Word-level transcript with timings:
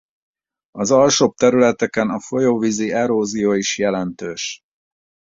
Az 0.71 0.91
alsóbb 0.91 1.35
területeken 1.35 2.09
a 2.09 2.19
folyóvízi 2.19 2.91
erózió 2.91 3.51
is 3.53 3.77
jelentős. 3.77 4.59